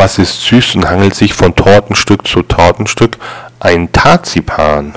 Was 0.00 0.16
ist 0.16 0.44
süß 0.44 0.76
und 0.76 0.88
hangelt 0.88 1.14
sich 1.14 1.34
von 1.34 1.54
Tortenstück 1.54 2.26
zu 2.26 2.40
Tortenstück? 2.40 3.18
Ein 3.60 3.92
Tarzipan. 3.92 4.94